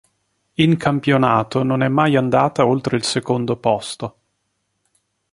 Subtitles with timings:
[0.55, 4.15] In campionato non è mai andata oltre il secondo posto.